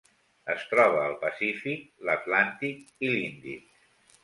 Es 0.53 0.63
troba 0.71 1.03
al 1.09 1.13
Pacífic, 1.25 1.85
l'Atlàntic 2.09 2.83
i 3.09 3.15
l'Índic. 3.15 3.81